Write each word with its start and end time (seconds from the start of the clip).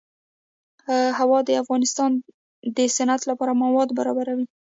هوا 1.19 1.39
د 1.45 1.49
افغانستان 1.61 2.11
د 2.77 2.79
صنعت 2.95 3.21
لپاره 3.29 3.59
مواد 3.63 3.89
برابروي. 3.99 4.45